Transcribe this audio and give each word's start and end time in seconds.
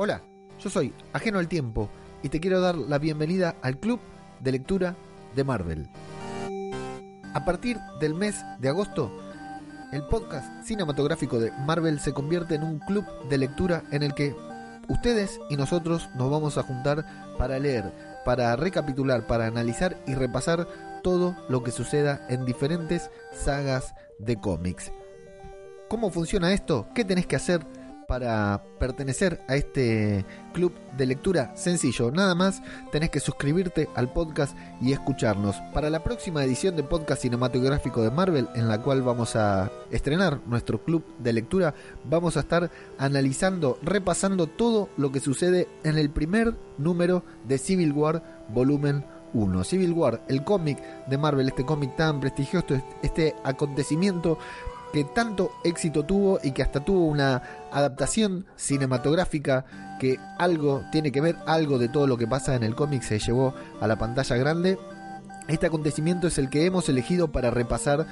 Hola, 0.00 0.22
yo 0.60 0.70
soy 0.70 0.94
Ajeno 1.12 1.40
al 1.40 1.48
Tiempo 1.48 1.90
y 2.22 2.28
te 2.28 2.38
quiero 2.38 2.60
dar 2.60 2.76
la 2.76 2.98
bienvenida 2.98 3.56
al 3.62 3.80
Club 3.80 3.98
de 4.38 4.52
Lectura 4.52 4.94
de 5.34 5.42
Marvel. 5.42 5.88
A 7.34 7.44
partir 7.44 7.78
del 7.98 8.14
mes 8.14 8.36
de 8.60 8.68
agosto, 8.68 9.10
el 9.90 10.04
podcast 10.04 10.64
cinematográfico 10.64 11.40
de 11.40 11.50
Marvel 11.66 11.98
se 11.98 12.12
convierte 12.12 12.54
en 12.54 12.62
un 12.62 12.78
club 12.78 13.04
de 13.28 13.38
lectura 13.38 13.82
en 13.90 14.04
el 14.04 14.14
que 14.14 14.36
ustedes 14.88 15.40
y 15.50 15.56
nosotros 15.56 16.08
nos 16.14 16.30
vamos 16.30 16.58
a 16.58 16.62
juntar 16.62 17.34
para 17.36 17.58
leer, 17.58 17.92
para 18.24 18.54
recapitular, 18.54 19.26
para 19.26 19.46
analizar 19.46 20.00
y 20.06 20.14
repasar 20.14 20.68
todo 21.02 21.34
lo 21.48 21.64
que 21.64 21.72
suceda 21.72 22.24
en 22.28 22.44
diferentes 22.44 23.10
sagas 23.32 23.96
de 24.20 24.36
cómics. 24.36 24.92
¿Cómo 25.88 26.12
funciona 26.12 26.52
esto? 26.52 26.86
¿Qué 26.94 27.04
tenés 27.04 27.26
que 27.26 27.34
hacer 27.34 27.66
para 28.08 28.64
pertenecer 28.80 29.42
a 29.48 29.54
este 29.54 30.24
club 30.54 30.72
de 30.96 31.04
lectura? 31.04 31.52
Sencillo, 31.54 32.10
nada 32.10 32.34
más 32.34 32.62
tenés 32.90 33.10
que 33.10 33.20
suscribirte 33.20 33.90
al 33.94 34.10
podcast 34.10 34.56
y 34.80 34.92
escucharnos. 34.92 35.56
Para 35.74 35.90
la 35.90 36.02
próxima 36.02 36.42
edición 36.42 36.74
de 36.74 36.82
podcast 36.82 37.20
cinematográfico 37.20 38.02
de 38.02 38.10
Marvel, 38.10 38.48
en 38.54 38.66
la 38.66 38.80
cual 38.80 39.02
vamos 39.02 39.36
a 39.36 39.70
estrenar 39.90 40.40
nuestro 40.46 40.82
club 40.82 41.04
de 41.18 41.34
lectura, 41.34 41.74
vamos 42.08 42.38
a 42.38 42.40
estar 42.40 42.70
analizando, 42.96 43.78
repasando 43.82 44.46
todo 44.46 44.88
lo 44.96 45.12
que 45.12 45.20
sucede 45.20 45.68
en 45.84 45.98
el 45.98 46.08
primer 46.08 46.54
número 46.78 47.24
de 47.46 47.58
Civil 47.58 47.92
War 47.92 48.46
volumen 48.48 49.04
1. 49.34 49.64
Civil 49.64 49.92
War, 49.92 50.22
el 50.28 50.44
cómic 50.44 50.78
de 51.08 51.18
Marvel, 51.18 51.48
este 51.48 51.66
cómic 51.66 51.94
tan 51.96 52.20
prestigioso, 52.20 52.82
este 53.02 53.34
acontecimiento 53.44 54.38
que 54.92 55.04
tanto 55.04 55.52
éxito 55.64 56.04
tuvo 56.04 56.38
y 56.42 56.52
que 56.52 56.62
hasta 56.62 56.84
tuvo 56.84 57.06
una 57.06 57.42
adaptación 57.72 58.46
cinematográfica 58.56 59.64
que 59.98 60.18
algo 60.38 60.82
tiene 60.92 61.12
que 61.12 61.20
ver, 61.20 61.36
algo 61.46 61.78
de 61.78 61.88
todo 61.88 62.06
lo 62.06 62.16
que 62.16 62.26
pasa 62.26 62.54
en 62.54 62.62
el 62.62 62.74
cómic 62.74 63.02
se 63.02 63.18
llevó 63.18 63.54
a 63.80 63.86
la 63.86 63.98
pantalla 63.98 64.36
grande. 64.36 64.78
Este 65.48 65.66
acontecimiento 65.66 66.26
es 66.26 66.38
el 66.38 66.50
que 66.50 66.66
hemos 66.66 66.88
elegido 66.88 67.32
para 67.32 67.50
repasar 67.50 68.06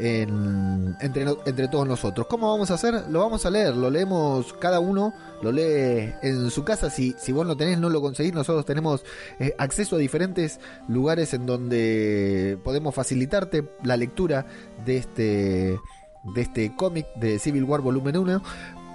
entre, 0.00 1.26
entre 1.44 1.68
todos 1.68 1.86
nosotros. 1.86 2.26
¿Cómo 2.26 2.50
vamos 2.50 2.70
a 2.70 2.74
hacer? 2.74 3.04
Lo 3.10 3.20
vamos 3.20 3.44
a 3.44 3.50
leer, 3.50 3.76
lo 3.76 3.90
leemos 3.90 4.52
cada 4.54 4.80
uno, 4.80 5.12
lo 5.42 5.52
lee 5.52 6.14
en 6.22 6.50
su 6.50 6.64
casa. 6.64 6.90
Si, 6.90 7.14
si 7.18 7.32
vos 7.32 7.46
no 7.46 7.56
tenés, 7.56 7.78
no 7.78 7.90
lo 7.90 8.00
conseguís. 8.00 8.32
Nosotros 8.32 8.64
tenemos 8.64 9.04
eh, 9.38 9.54
acceso 9.58 9.96
a 9.96 9.98
diferentes 9.98 10.58
lugares 10.88 11.34
en 11.34 11.46
donde 11.46 12.58
podemos 12.64 12.94
facilitarte 12.94 13.68
la 13.84 13.96
lectura 13.96 14.46
de 14.84 14.96
este 14.96 15.78
de 16.22 16.40
este 16.42 16.74
cómic 16.74 17.06
de 17.14 17.38
Civil 17.38 17.64
War 17.64 17.80
Volumen 17.80 18.16
1, 18.16 18.42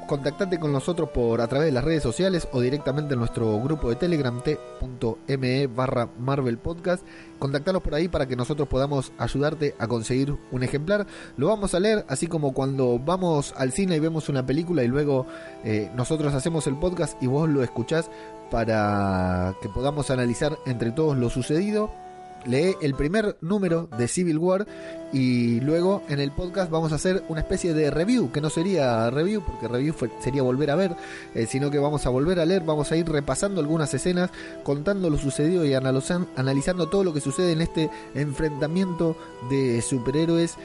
contactate 0.05 0.59
con 0.59 0.71
nosotros 0.71 1.09
por 1.09 1.41
a 1.41 1.47
través 1.47 1.67
de 1.67 1.71
las 1.71 1.83
redes 1.83 2.03
sociales 2.03 2.47
o 2.51 2.61
directamente 2.61 3.13
en 3.13 3.19
nuestro 3.19 3.59
grupo 3.59 3.89
de 3.89 3.95
Telegram 3.95 4.41
t.me 4.41 5.67
barra 5.67 6.09
Marvel 6.19 6.57
Podcast. 6.57 7.03
Contactanos 7.39 7.81
por 7.81 7.95
ahí 7.95 8.07
para 8.07 8.27
que 8.27 8.35
nosotros 8.35 8.67
podamos 8.67 9.11
ayudarte 9.17 9.75
a 9.79 9.87
conseguir 9.87 10.35
un 10.51 10.63
ejemplar. 10.63 11.07
Lo 11.37 11.47
vamos 11.47 11.73
a 11.73 11.79
leer, 11.79 12.05
así 12.07 12.27
como 12.27 12.53
cuando 12.53 12.99
vamos 12.99 13.53
al 13.57 13.71
cine 13.71 13.95
y 13.95 13.99
vemos 13.99 14.29
una 14.29 14.45
película 14.45 14.83
y 14.83 14.87
luego 14.87 15.25
eh, 15.63 15.91
nosotros 15.95 16.33
hacemos 16.33 16.67
el 16.67 16.77
podcast 16.77 17.21
y 17.21 17.27
vos 17.27 17.49
lo 17.49 17.63
escuchás 17.63 18.09
para 18.51 19.55
que 19.61 19.69
podamos 19.69 20.11
analizar 20.11 20.57
entre 20.65 20.91
todos 20.91 21.17
lo 21.17 21.29
sucedido 21.29 21.89
lee 22.45 22.75
el 22.81 22.93
primer 22.95 23.37
número 23.41 23.89
de 23.97 24.07
Civil 24.07 24.37
War 24.37 24.67
y 25.13 25.59
luego 25.61 26.03
en 26.09 26.19
el 26.19 26.31
podcast 26.31 26.69
vamos 26.69 26.91
a 26.91 26.95
hacer 26.95 27.23
una 27.29 27.41
especie 27.41 27.73
de 27.73 27.89
review, 27.91 28.31
que 28.31 28.41
no 28.41 28.49
sería 28.49 29.09
review, 29.09 29.41
porque 29.45 29.67
review 29.67 29.93
sería 30.19 30.41
volver 30.41 30.71
a 30.71 30.75
ver, 30.75 30.95
eh, 31.33 31.45
sino 31.47 31.71
que 31.71 31.79
vamos 31.79 32.05
a 32.05 32.09
volver 32.09 32.39
a 32.39 32.45
leer, 32.45 32.63
vamos 32.63 32.91
a 32.91 32.97
ir 32.97 33.07
repasando 33.07 33.61
algunas 33.61 33.93
escenas, 33.93 34.31
contando 34.63 35.09
lo 35.09 35.17
sucedido 35.17 35.65
y 35.65 35.73
analizando 35.73 36.89
todo 36.89 37.03
lo 37.03 37.13
que 37.13 37.21
sucede 37.21 37.53
en 37.53 37.61
este 37.61 37.89
enfrentamiento 38.13 39.15
de 39.49 39.81
superhéroes 39.81 40.57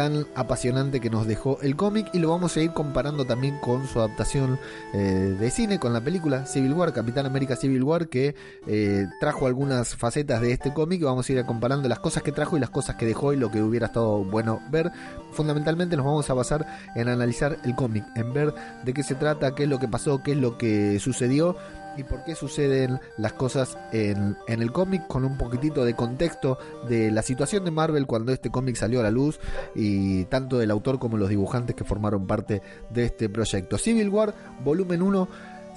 tan 0.00 0.26
apasionante 0.34 0.98
que 0.98 1.10
nos 1.10 1.26
dejó 1.26 1.58
el 1.60 1.76
cómic 1.76 2.08
y 2.14 2.20
lo 2.20 2.30
vamos 2.30 2.56
a 2.56 2.62
ir 2.62 2.70
comparando 2.72 3.26
también 3.26 3.58
con 3.58 3.86
su 3.86 3.98
adaptación 3.98 4.58
eh, 4.94 5.36
de 5.38 5.50
cine, 5.50 5.78
con 5.78 5.92
la 5.92 6.00
película 6.00 6.46
Civil 6.46 6.72
War, 6.72 6.94
Capitán 6.94 7.26
América 7.26 7.54
Civil 7.54 7.82
War, 7.82 8.08
que 8.08 8.34
eh, 8.66 9.06
trajo 9.20 9.46
algunas 9.46 9.94
facetas 9.96 10.40
de 10.40 10.52
este 10.52 10.72
cómic 10.72 11.02
vamos 11.02 11.28
a 11.28 11.32
ir 11.34 11.44
comparando 11.44 11.86
las 11.86 11.98
cosas 11.98 12.22
que 12.22 12.32
trajo 12.32 12.56
y 12.56 12.60
las 12.60 12.70
cosas 12.70 12.96
que 12.96 13.04
dejó 13.04 13.34
y 13.34 13.36
lo 13.36 13.50
que 13.50 13.60
hubiera 13.60 13.88
estado 13.88 14.24
bueno 14.24 14.62
ver. 14.70 14.90
Fundamentalmente 15.32 15.98
nos 15.98 16.06
vamos 16.06 16.30
a 16.30 16.32
basar 16.32 16.66
en 16.94 17.10
analizar 17.10 17.58
el 17.66 17.74
cómic, 17.74 18.06
en 18.16 18.32
ver 18.32 18.54
de 18.82 18.94
qué 18.94 19.02
se 19.02 19.16
trata, 19.16 19.54
qué 19.54 19.64
es 19.64 19.68
lo 19.68 19.78
que 19.78 19.86
pasó, 19.86 20.22
qué 20.22 20.32
es 20.32 20.38
lo 20.38 20.56
que 20.56 20.98
sucedió 20.98 21.56
y 21.96 22.04
por 22.04 22.24
qué 22.24 22.34
suceden 22.34 23.00
las 23.16 23.32
cosas 23.32 23.78
en, 23.92 24.36
en 24.46 24.62
el 24.62 24.72
cómic 24.72 25.06
con 25.06 25.24
un 25.24 25.36
poquitito 25.36 25.84
de 25.84 25.94
contexto 25.94 26.58
de 26.88 27.10
la 27.10 27.22
situación 27.22 27.64
de 27.64 27.70
Marvel 27.70 28.06
cuando 28.06 28.32
este 28.32 28.50
cómic 28.50 28.76
salió 28.76 29.00
a 29.00 29.02
la 29.02 29.10
luz 29.10 29.40
y 29.74 30.24
tanto 30.24 30.58
del 30.58 30.70
autor 30.70 30.98
como 30.98 31.16
los 31.16 31.28
dibujantes 31.28 31.76
que 31.76 31.84
formaron 31.84 32.26
parte 32.26 32.62
de 32.90 33.04
este 33.04 33.28
proyecto. 33.28 33.78
Civil 33.78 34.08
War, 34.08 34.34
volumen 34.64 35.02
1. 35.02 35.28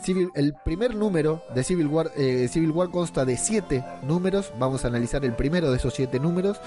Civil, 0.03 0.29
el 0.35 0.53
primer 0.65 0.95
número 0.95 1.43
de 1.55 1.63
Civil 1.63 1.87
War, 1.87 2.11
eh, 2.17 2.49
Civil 2.49 2.71
War 2.71 2.89
consta 2.89 3.23
de 3.23 3.37
7 3.37 3.83
números. 4.03 4.51
Vamos 4.59 4.83
a 4.83 4.89
analizar 4.89 5.23
el 5.23 5.33
primero 5.33 5.71
de 5.71 5.77
esos 5.77 5.93
7 5.93 6.19
números. 6.19 6.59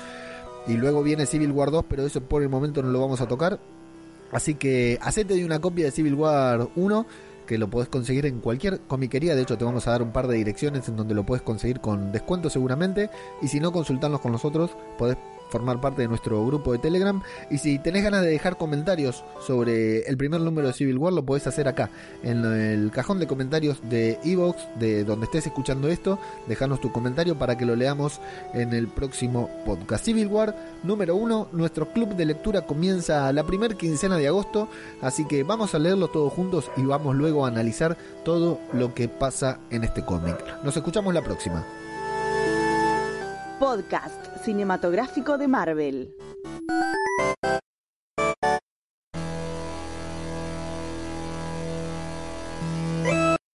Y 0.67 0.75
luego 0.75 1.03
viene 1.03 1.27
Civil 1.27 1.53
War 1.53 1.71
2, 1.71 1.85
pero 1.89 2.07
eso 2.07 2.21
por 2.23 2.43
el 2.43 2.49
momento 2.49 2.83
no 2.83 2.91
lo 2.91 3.01
vamos 3.01 3.21
a 3.21 3.29
tocar. 3.29 3.61
Así 4.33 4.55
que 4.55 4.99
hacete 5.03 5.35
de 5.35 5.45
una 5.45 5.61
copia 5.61 5.85
de 5.85 5.91
Civil 5.91 6.15
War 6.15 6.69
1 6.75 7.07
que 7.47 7.59
lo 7.59 7.69
podés 7.69 7.89
conseguir 7.89 8.27
en 8.27 8.41
cualquier 8.41 8.81
comiquería. 8.81 9.35
De 9.35 9.43
hecho, 9.43 9.57
te 9.57 9.65
vamos 9.65 9.87
a 9.87 9.93
dar 9.93 10.03
un 10.03 10.13
par 10.13 10.27
de 10.27 10.37
direcciones 10.37 10.89
en 10.89 10.97
donde 10.97 11.15
lo 11.15 11.25
puedes 11.25 11.43
conseguir 11.43 11.81
con 11.81 12.13
descuento 12.13 12.51
seguramente. 12.51 13.11
Y 13.41 13.49
si 13.49 13.61
no, 13.61 13.73
consultarnos 13.73 14.21
con 14.21 14.33
nosotros, 14.33 14.77
podés 14.99 15.17
formar 15.49 15.81
parte 15.81 16.03
de 16.03 16.09
nuestro 16.09 16.45
grupo 16.47 16.73
de 16.73 16.79
Telegram. 16.79 17.23
Y 17.51 17.59
si 17.59 17.79
tenés 17.79 18.03
ganas 18.03 18.23
de 18.23 18.29
dejar 18.29 18.57
comentarios 18.57 19.25
sobre 19.41 20.01
el 20.09 20.17
primer 20.17 20.41
número 20.41 20.69
de 20.69 20.75
Civil 20.75 20.99
War, 20.99 21.13
lo 21.13 21.25
podés 21.25 21.47
hacer 21.47 21.69
acá, 21.69 21.91
en 22.23 22.45
el 22.45 22.91
cajón 22.91 23.19
de 23.19 23.27
comentarios 23.27 23.79
de 23.89 24.19
Evox, 24.25 24.67
de 24.79 25.05
donde 25.05 25.27
estés 25.27 25.47
escuchando 25.47 25.89
esto. 25.89 26.19
Dejanos 26.47 26.81
tu 26.81 26.93
comentario 26.93 27.39
para 27.39 27.57
que 27.57 27.67
lo 27.67 27.77
leamos 27.77 28.21
en 28.55 28.73
el 28.73 28.89
próximo 28.89 29.51
podcast. 29.65 30.05
Civil 30.05 30.29
War 30.29 30.57
número 30.83 31.17
1, 31.17 31.49
nuestro 31.53 31.93
club 31.93 32.15
de 32.15 32.27
lectura 32.27 32.63
comienza 32.63 33.33
la 33.33 33.45
primera 33.45 33.75
quincena 33.75 34.17
de 34.17 34.29
agosto, 34.29 34.69
así 35.03 35.27
que 35.27 35.43
vamos 35.43 35.75
a 35.75 35.79
leerlo 35.79 36.09
todos 36.09 36.33
juntos 36.33 36.71
y 36.77 36.83
vamos 36.83 37.17
luego 37.17 37.45
a 37.45 37.49
analizar 37.49 37.97
todo 38.25 38.61
lo 38.73 38.95
que 38.95 39.09
pasa 39.09 39.59
en 39.71 39.85
este 39.85 40.05
cómic. 40.05 40.37
Nos 40.65 40.77
escuchamos 40.77 41.15
la 41.15 41.23
próxima 41.23 41.65
podcast 43.59 44.45
cinematográfico 44.45 45.39
de 45.39 45.49
Marvel. 45.49 46.15